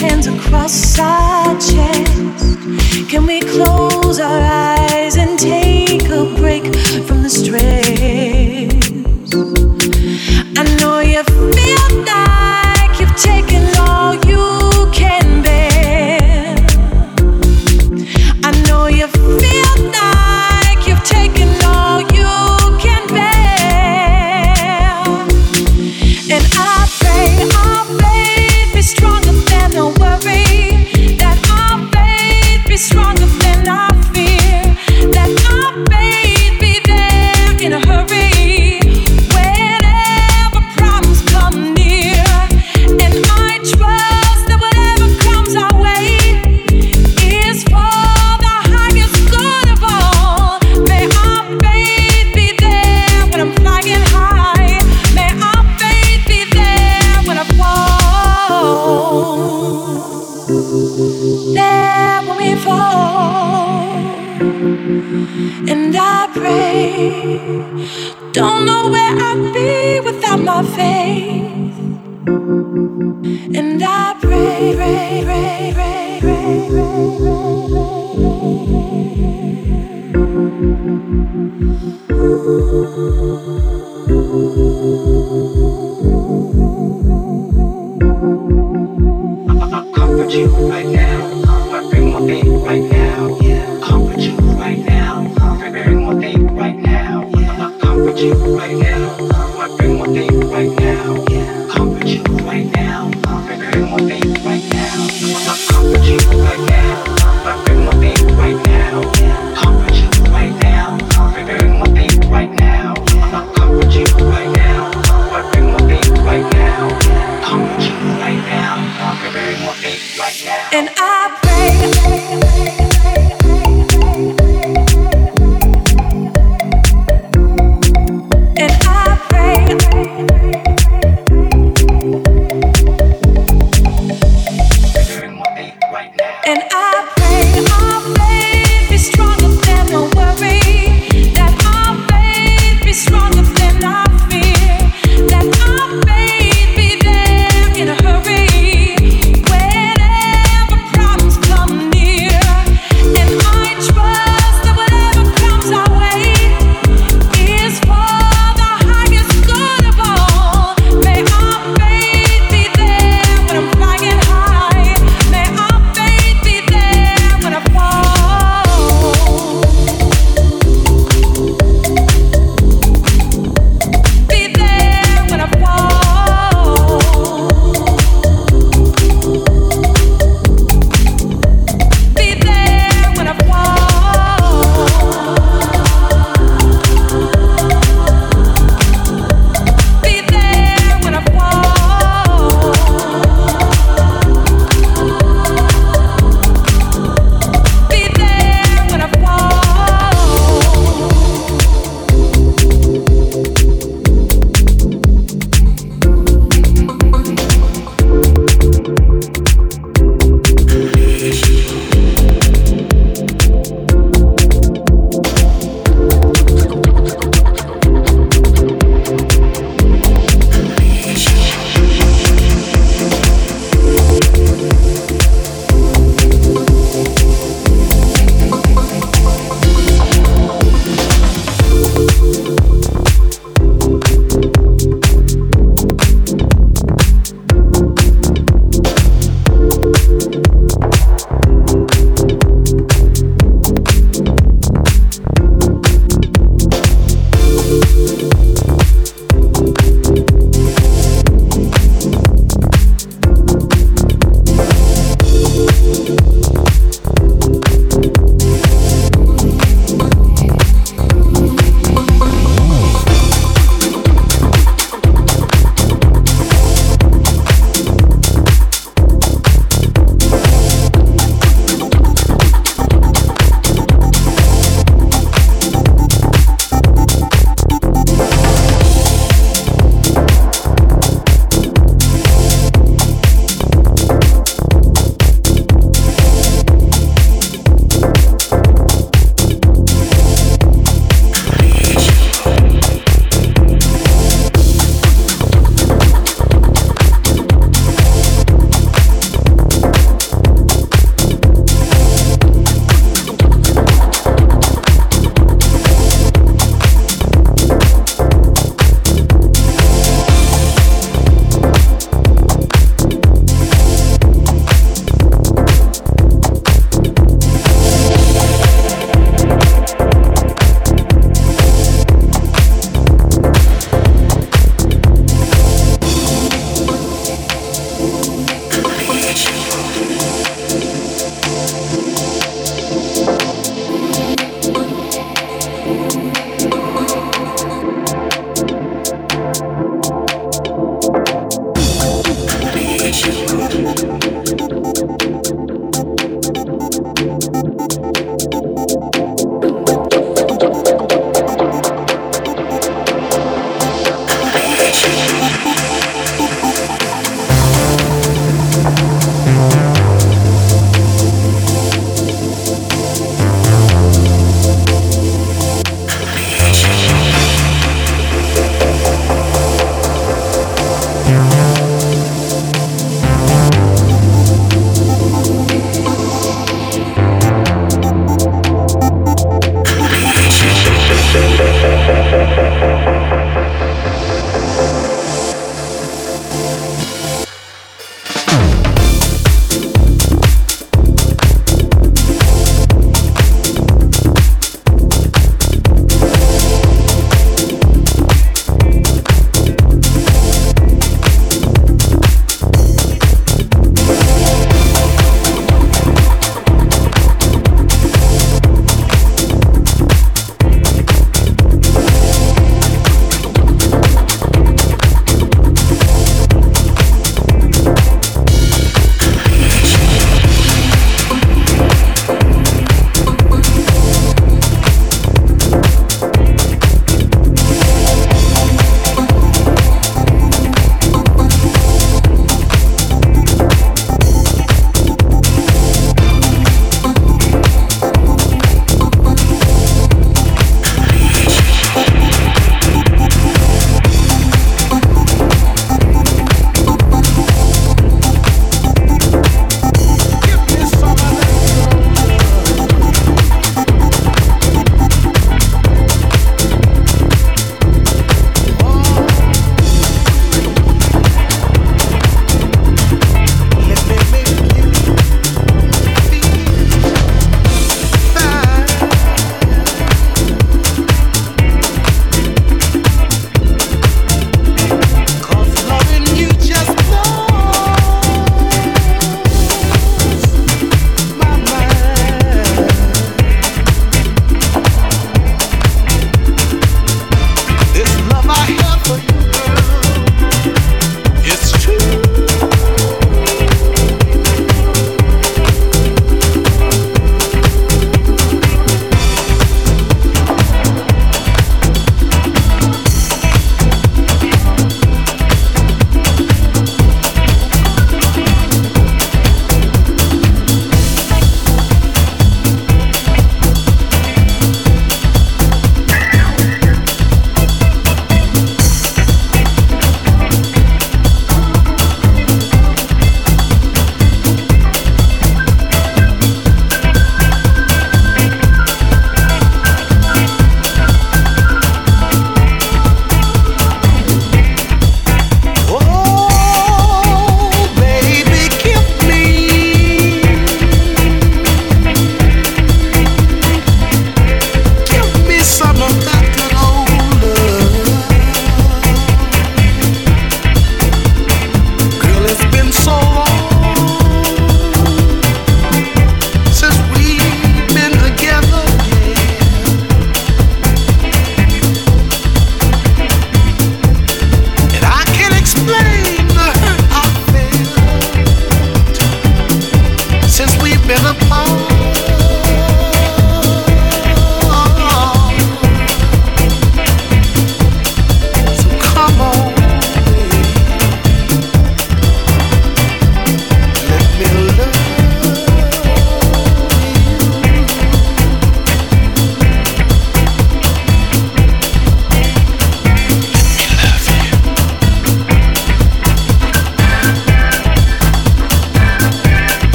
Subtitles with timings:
[0.00, 3.10] hands across our chest.
[3.10, 4.77] Can we close our eyes?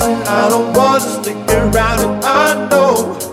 [0.00, 3.27] I don't want to stick around, and I know